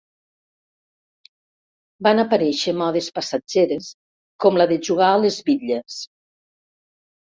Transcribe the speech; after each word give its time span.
Van 2.09 2.23
aparèixer 2.25 2.75
modes 2.81 3.11
passatgeres 3.21 3.93
com 4.47 4.61
la 4.63 4.71
de 4.75 4.83
jugar 4.91 5.15
a 5.15 5.25
les 5.25 5.43
bitlles. 5.55 6.05